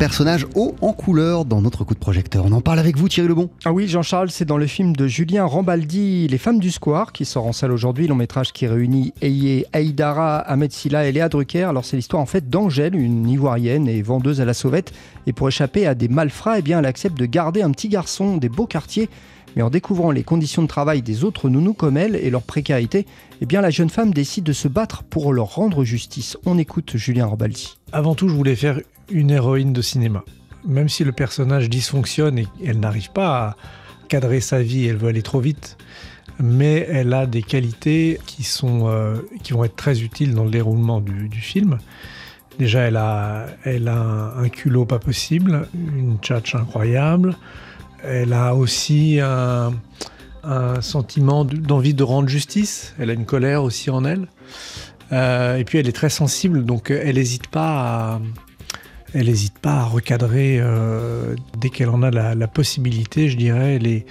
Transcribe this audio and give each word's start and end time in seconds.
personnage 0.00 0.46
haut 0.54 0.74
en 0.80 0.94
couleur 0.94 1.44
dans 1.44 1.60
notre 1.60 1.84
coup 1.84 1.92
de 1.92 1.98
projecteur. 1.98 2.46
On 2.46 2.52
en 2.52 2.62
parle 2.62 2.78
avec 2.78 2.96
vous, 2.96 3.06
Thierry 3.06 3.28
Lebon. 3.28 3.50
Ah 3.66 3.72
oui, 3.74 3.86
Jean-Charles, 3.86 4.30
c'est 4.30 4.46
dans 4.46 4.56
le 4.56 4.66
film 4.66 4.96
de 4.96 5.06
Julien 5.06 5.44
Rambaldi, 5.44 6.26
Les 6.26 6.38
femmes 6.38 6.58
du 6.58 6.70
square, 6.70 7.12
qui 7.12 7.26
sort 7.26 7.46
en 7.46 7.52
salle 7.52 7.70
aujourd'hui, 7.70 8.06
long 8.06 8.14
métrage 8.14 8.54
qui 8.54 8.66
réunit 8.66 9.12
Eye 9.20 9.66
Aïdara, 9.74 10.38
Ahmed 10.38 10.72
Silla 10.72 11.06
et 11.06 11.12
Léa 11.12 11.28
Drucker. 11.28 11.64
Alors 11.64 11.84
c'est 11.84 11.96
l'histoire 11.96 12.22
en 12.22 12.26
fait 12.26 12.48
d'Angèle, 12.48 12.96
une 12.96 13.28
ivoirienne 13.28 13.88
et 13.88 14.00
vendeuse 14.00 14.40
à 14.40 14.46
la 14.46 14.54
sauvette. 14.54 14.94
Et 15.26 15.34
pour 15.34 15.48
échapper 15.48 15.86
à 15.86 15.94
des 15.94 16.08
malfrats, 16.08 16.60
eh 16.60 16.62
bien, 16.62 16.78
elle 16.78 16.86
accepte 16.86 17.18
de 17.18 17.26
garder 17.26 17.60
un 17.60 17.70
petit 17.70 17.90
garçon 17.90 18.38
des 18.38 18.48
beaux 18.48 18.66
quartiers 18.66 19.10
mais 19.56 19.62
en 19.62 19.70
découvrant 19.70 20.10
les 20.10 20.22
conditions 20.22 20.62
de 20.62 20.68
travail 20.68 21.02
des 21.02 21.24
autres 21.24 21.48
nounous 21.48 21.74
comme 21.74 21.96
elle 21.96 22.16
et 22.16 22.30
leur 22.30 22.42
précarité, 22.42 23.06
eh 23.40 23.46
la 23.46 23.70
jeune 23.70 23.90
femme 23.90 24.12
décide 24.12 24.44
de 24.44 24.52
se 24.52 24.68
battre 24.68 25.02
pour 25.02 25.32
leur 25.32 25.54
rendre 25.54 25.84
justice. 25.84 26.36
On 26.46 26.58
écoute 26.58 26.96
Julien 26.96 27.26
Rambaldi. 27.26 27.76
Avant 27.92 28.14
tout, 28.14 28.28
je 28.28 28.34
voulais 28.34 28.56
faire 28.56 28.80
une 29.10 29.30
héroïne 29.30 29.72
de 29.72 29.82
cinéma. 29.82 30.24
Même 30.66 30.88
si 30.88 31.04
le 31.04 31.12
personnage 31.12 31.68
dysfonctionne 31.68 32.38
et 32.38 32.46
elle 32.64 32.80
n'arrive 32.80 33.10
pas 33.10 33.38
à 33.38 33.56
cadrer 34.08 34.40
sa 34.40 34.62
vie, 34.62 34.86
elle 34.86 34.96
veut 34.96 35.08
aller 35.08 35.22
trop 35.22 35.40
vite, 35.40 35.78
mais 36.38 36.86
elle 36.90 37.12
a 37.14 37.26
des 37.26 37.42
qualités 37.42 38.18
qui, 38.26 38.42
sont, 38.42 38.88
euh, 38.88 39.16
qui 39.42 39.52
vont 39.52 39.64
être 39.64 39.76
très 39.76 40.02
utiles 40.02 40.34
dans 40.34 40.44
le 40.44 40.50
déroulement 40.50 41.00
du, 41.00 41.30
film. 41.32 41.78
Déjà, 42.58 42.80
elle 42.80 42.96
a, 42.96 43.46
elle 43.64 43.88
a 43.88 44.34
un, 44.36 44.48
culot 44.48 44.84
pas 44.84 44.98
possible, 44.98 45.68
une 45.74 46.18
tchatch 46.18 46.54
incroyable. 46.54 47.36
Elle 48.04 48.32
a 48.32 48.54
aussi 48.54 49.20
un, 49.20 49.72
sentiment 50.80 51.44
d'envie 51.44 51.94
de 51.94 52.02
rendre 52.02 52.28
justice. 52.28 52.94
Elle 52.98 53.10
a 53.10 53.12
une 53.12 53.26
colère 53.26 53.62
aussi 53.62 53.90
en 53.90 54.04
elle. 54.04 54.26
Euh, 55.12 55.56
et 55.56 55.64
puis 55.64 55.78
elle 55.78 55.88
est 55.88 55.92
très 55.92 56.08
sensible, 56.08 56.64
donc 56.64 56.90
elle 56.90 57.16
n'hésite 57.16 57.48
pas 57.48 58.14
à, 58.14 58.20
elle 59.14 59.26
n'hésite 59.26 59.58
pas 59.58 59.80
à 59.80 59.84
recadrer 59.84 60.58
euh, 60.60 61.34
dès 61.58 61.70
qu'elle 61.70 61.88
en 61.88 62.02
a 62.02 62.10
la, 62.10 62.48
possibilité, 62.48 63.28
je 63.28 63.36
dirais, 63.36 63.78
les, 63.78 64.06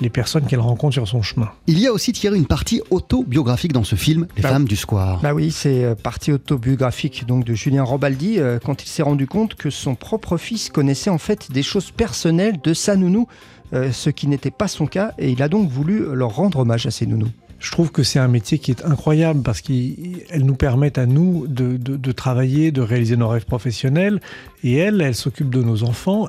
les 0.00 0.10
personnes 0.10 0.46
qu'elle 0.46 0.60
rencontre 0.60 0.94
sur 0.94 1.08
son 1.08 1.22
chemin. 1.22 1.50
Il 1.66 1.78
y 1.78 1.86
a 1.86 1.92
aussi 1.92 2.12
Thierry 2.12 2.38
une 2.38 2.46
partie 2.46 2.82
autobiographique 2.90 3.72
dans 3.72 3.84
ce 3.84 3.96
film, 3.96 4.26
Les 4.36 4.42
bah, 4.42 4.50
femmes 4.50 4.66
du 4.66 4.76
square. 4.76 5.20
Bah 5.20 5.34
oui, 5.34 5.50
c'est 5.50 5.84
euh, 5.84 5.94
partie 5.94 6.32
autobiographique 6.32 7.26
donc 7.26 7.44
de 7.44 7.54
Julien 7.54 7.82
Robaldi 7.82 8.38
euh, 8.38 8.58
quand 8.64 8.82
il 8.82 8.88
s'est 8.88 9.02
rendu 9.02 9.26
compte 9.26 9.54
que 9.54 9.70
son 9.70 9.94
propre 9.94 10.36
fils 10.36 10.68
connaissait 10.70 11.10
en 11.10 11.18
fait 11.18 11.50
des 11.52 11.62
choses 11.62 11.90
personnelles 11.90 12.58
de 12.62 12.74
sa 12.74 12.96
nounou, 12.96 13.26
ce 13.72 14.08
qui 14.08 14.28
n'était 14.28 14.50
pas 14.50 14.66
son 14.66 14.86
cas, 14.86 15.12
et 15.18 15.30
il 15.30 15.42
a 15.42 15.48
donc 15.50 15.68
voulu 15.68 16.02
leur 16.14 16.34
rendre 16.34 16.60
hommage 16.60 16.86
à 16.86 16.90
ses 16.90 17.04
nounous. 17.04 17.28
Je 17.58 17.72
trouve 17.72 17.90
que 17.90 18.02
c'est 18.02 18.18
un 18.18 18.28
métier 18.28 18.58
qui 18.58 18.70
est 18.70 18.84
incroyable 18.84 19.42
parce 19.42 19.60
qu'elle 19.60 20.44
nous 20.44 20.54
permet 20.54 20.96
à 20.98 21.06
nous 21.06 21.46
de, 21.48 22.12
travailler, 22.12 22.70
de 22.70 22.82
réaliser 22.82 23.16
nos 23.16 23.28
rêves 23.28 23.46
professionnels. 23.46 24.20
Et 24.62 24.76
elle, 24.76 25.00
elle 25.00 25.14
s'occupe 25.14 25.50
de 25.50 25.62
nos 25.62 25.82
enfants. 25.82 26.28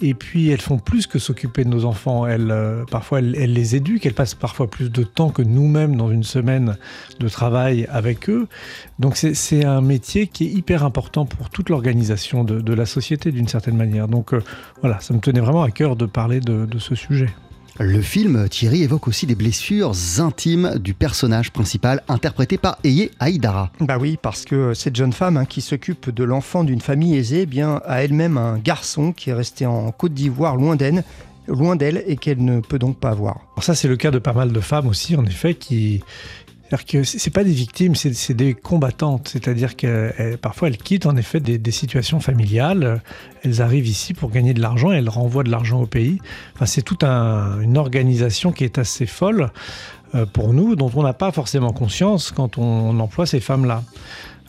Et 0.00 0.14
puis 0.14 0.48
elles 0.48 0.60
font 0.60 0.78
plus 0.78 1.06
que 1.06 1.18
s'occuper 1.18 1.62
de 1.64 1.68
nos 1.68 1.84
enfants. 1.84 2.26
Elles, 2.26 2.50
euh, 2.50 2.84
parfois, 2.90 3.20
elles, 3.20 3.52
les 3.52 3.76
éduquent. 3.76 4.06
Elles 4.06 4.14
passent 4.14 4.34
parfois 4.34 4.68
plus 4.68 4.90
de 4.90 5.04
temps 5.04 5.28
que 5.28 5.42
nous-mêmes 5.42 5.94
dans 5.94 6.10
une 6.10 6.24
semaine 6.24 6.76
de 7.20 7.28
travail 7.28 7.86
avec 7.90 8.28
eux. 8.30 8.48
Donc 8.98 9.16
c'est 9.16 9.64
un 9.64 9.82
métier 9.82 10.26
qui 10.26 10.44
est 10.44 10.50
hyper 10.50 10.84
important 10.84 11.26
pour 11.26 11.50
toute 11.50 11.68
l'organisation 11.68 12.44
de, 12.44 12.72
la 12.72 12.86
société 12.86 13.30
d'une 13.30 13.46
certaine 13.46 13.76
manière. 13.76 14.08
Donc 14.08 14.32
euh, 14.32 14.42
voilà, 14.80 15.00
ça 15.00 15.12
me 15.12 15.20
tenait 15.20 15.40
vraiment 15.40 15.62
à 15.62 15.70
cœur 15.70 15.96
de 15.96 16.06
parler 16.06 16.40
de 16.40 16.78
ce 16.78 16.94
sujet. 16.94 17.28
Le 17.78 18.02
film, 18.02 18.48
Thierry, 18.50 18.82
évoque 18.82 19.08
aussi 19.08 19.24
les 19.24 19.34
blessures 19.34 19.92
intimes 20.18 20.78
du 20.78 20.92
personnage 20.92 21.50
principal 21.52 22.02
interprété 22.06 22.58
par 22.58 22.76
Eye 22.84 23.10
Aïdara. 23.18 23.72
Bah 23.80 23.96
oui, 23.98 24.18
parce 24.20 24.44
que 24.44 24.74
cette 24.74 24.94
jeune 24.94 25.12
femme 25.12 25.38
hein, 25.38 25.46
qui 25.46 25.62
s'occupe 25.62 26.10
de 26.10 26.22
l'enfant 26.22 26.64
d'une 26.64 26.82
famille 26.82 27.16
aisée 27.16 27.42
eh 27.42 27.46
bien, 27.46 27.80
a 27.86 28.04
elle-même 28.04 28.36
un 28.36 28.58
garçon 28.58 29.12
qui 29.12 29.30
est 29.30 29.34
resté 29.34 29.64
en 29.64 29.90
Côte 29.90 30.12
d'Ivoire 30.12 30.56
loin 30.56 30.76
d'elle 30.76 31.02
loin 31.48 31.74
d'elle 31.74 32.04
et 32.06 32.16
qu'elle 32.16 32.44
ne 32.44 32.60
peut 32.60 32.78
donc 32.78 32.98
pas 32.98 33.14
voir. 33.14 33.40
Alors 33.54 33.64
ça 33.64 33.74
c'est 33.74 33.88
le 33.88 33.96
cas 33.96 34.12
de 34.12 34.20
pas 34.20 34.32
mal 34.32 34.52
de 34.52 34.60
femmes 34.60 34.86
aussi 34.86 35.16
en 35.16 35.24
effet 35.24 35.54
qui 35.54 36.00
c'est-à-dire 36.72 36.86
que 36.86 37.02
c'est 37.04 37.34
pas 37.34 37.44
des 37.44 37.52
victimes, 37.52 37.94
c'est 37.94 38.32
des 38.32 38.54
combattantes. 38.54 39.28
C'est-à-dire 39.28 39.76
que 39.76 40.36
parfois 40.36 40.68
elles 40.68 40.78
quittent 40.78 41.04
en 41.04 41.16
effet 41.16 41.38
des, 41.38 41.70
situations 41.70 42.18
familiales. 42.18 43.02
Elles 43.42 43.60
arrivent 43.60 43.86
ici 43.86 44.14
pour 44.14 44.30
gagner 44.30 44.54
de 44.54 44.62
l'argent 44.62 44.90
et 44.90 44.96
elles 44.96 45.10
renvoient 45.10 45.42
de 45.42 45.50
l'argent 45.50 45.82
au 45.82 45.86
pays. 45.86 46.18
Enfin, 46.54 46.64
c'est 46.64 46.80
toute 46.80 47.04
une 47.04 47.76
organisation 47.76 48.52
qui 48.52 48.64
est 48.64 48.78
assez 48.78 49.04
folle 49.04 49.50
euh, 50.14 50.24
pour 50.24 50.54
nous, 50.54 50.74
dont 50.74 50.90
on 50.94 51.02
n'a 51.02 51.12
pas 51.12 51.30
forcément 51.30 51.74
conscience 51.74 52.30
quand 52.30 52.56
on, 52.56 52.98
emploie 53.00 53.26
ces 53.26 53.40
femmes-là. 53.40 53.82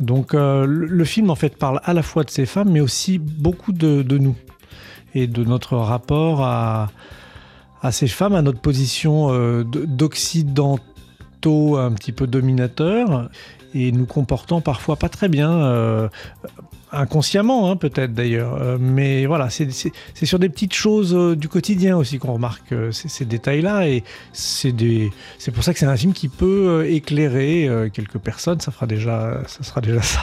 Donc 0.00 0.32
euh, 0.32 0.64
le, 0.66 1.04
film 1.04 1.28
en 1.28 1.34
fait 1.34 1.58
parle 1.58 1.82
à 1.84 1.92
la 1.92 2.02
fois 2.02 2.24
de 2.24 2.30
ces 2.30 2.46
femmes, 2.46 2.70
mais 2.70 2.80
aussi 2.80 3.18
beaucoup 3.18 3.72
de, 3.72 4.02
nous 4.16 4.36
et 5.14 5.26
de 5.26 5.44
notre 5.44 5.76
rapport 5.76 6.42
à, 6.42 6.88
ces 7.90 8.08
femmes, 8.08 8.34
à 8.34 8.40
notre 8.40 8.60
position 8.60 9.28
euh, 9.32 9.64
un 11.46 11.92
petit 11.92 12.12
peu 12.12 12.26
dominateur 12.26 13.28
et 13.74 13.92
nous 13.92 14.06
comportant 14.06 14.60
parfois 14.60 14.96
pas 14.96 15.08
très 15.08 15.28
bien, 15.28 15.50
euh, 15.50 16.08
inconsciemment 16.92 17.70
hein, 17.70 17.76
peut-être 17.76 18.14
d'ailleurs. 18.14 18.54
Euh, 18.54 18.78
mais 18.80 19.26
voilà, 19.26 19.50
c'est 19.50 19.70
sur 20.24 20.38
des 20.38 20.48
petites 20.48 20.74
choses 20.74 21.14
euh, 21.14 21.36
du 21.36 21.48
quotidien 21.48 21.96
aussi 21.96 22.18
qu'on 22.18 22.34
remarque 22.34 22.74
ces, 22.92 23.24
détails-là 23.24 23.88
et 23.88 24.02
c'est 24.32 24.72
pour 25.52 25.62
ça 25.62 25.72
que 25.72 25.78
c'est 25.78 25.86
un 25.86 25.96
film 25.96 26.12
qui 26.12 26.28
peut 26.28 26.86
éclairer 26.88 27.90
quelques 27.92 28.18
personnes. 28.18 28.60
Ça 28.60 28.72
fera 28.72 28.86
déjà, 28.86 29.42
ça 29.46 29.62
sera 29.62 29.80
déjà 29.80 30.02
ça. 30.02 30.20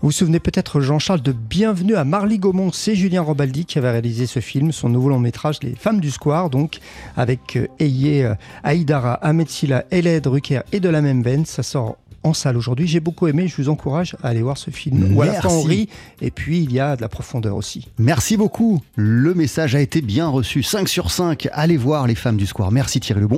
Vous 0.00 0.08
vous 0.08 0.12
souvenez 0.12 0.40
peut-être, 0.40 0.80
Jean-Charles, 0.80 1.22
de 1.22 1.32
Bienvenue 1.32 1.96
à 1.96 2.04
Marly-Gaumont. 2.04 2.72
C'est 2.72 2.94
Julien 2.94 3.22
Robaldi 3.22 3.64
qui 3.64 3.78
avait 3.78 3.90
réalisé 3.90 4.26
ce 4.26 4.40
film, 4.40 4.72
son 4.72 4.88
nouveau 4.88 5.08
long 5.08 5.18
métrage, 5.18 5.58
Les 5.62 5.74
Femmes 5.74 6.00
du 6.00 6.10
Square, 6.10 6.50
donc, 6.50 6.78
avec 7.16 7.56
euh, 7.56 7.66
Eye 7.78 8.22
euh, 8.22 8.34
Aïdara, 8.62 9.14
Ahmed 9.14 9.48
Silla, 9.48 9.84
Eled 9.90 10.26
Rucker 10.26 10.60
et 10.72 10.80
de 10.80 10.88
la 10.88 11.00
même 11.00 11.22
veine. 11.22 11.46
Ça 11.46 11.62
sort 11.62 11.96
en 12.24 12.32
salle 12.32 12.56
aujourd'hui. 12.56 12.86
J'ai 12.86 13.00
beaucoup 13.00 13.28
aimé, 13.28 13.46
je 13.46 13.56
vous 13.56 13.68
encourage 13.68 14.16
à 14.22 14.28
aller 14.28 14.42
voir 14.42 14.58
ce 14.58 14.70
film. 14.70 15.14
Où 15.14 15.22
à 15.22 15.26
la 15.26 15.34
fin 15.34 15.50
on 15.50 15.62
rit, 15.62 15.88
et 16.20 16.30
puis 16.30 16.62
il 16.62 16.72
y 16.72 16.80
a 16.80 16.96
de 16.96 17.02
la 17.02 17.08
profondeur 17.08 17.54
aussi. 17.54 17.88
Merci 17.98 18.36
beaucoup. 18.36 18.80
Le 18.96 19.34
message 19.34 19.74
a 19.76 19.80
été 19.80 20.00
bien 20.00 20.26
reçu. 20.28 20.62
5 20.62 20.88
sur 20.88 21.10
5. 21.10 21.48
Allez 21.52 21.76
voir 21.76 22.06
les 22.06 22.14
femmes 22.14 22.36
du 22.36 22.46
square. 22.46 22.72
Merci 22.72 22.98
Thierry 22.98 23.20
Lebon. 23.20 23.32